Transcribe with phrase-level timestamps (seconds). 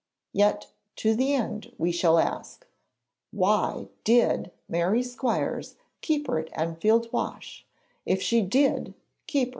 [0.33, 2.65] Yet to the end we shall ask,
[3.29, 7.67] why did Mary Squires keep her at Enfield Wash
[8.03, 8.95] if she did
[9.27, 9.49] keep her?